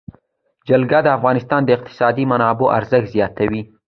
[0.67, 3.61] جلګه د افغانستان د اقتصادي منابعو ارزښت زیاتوي.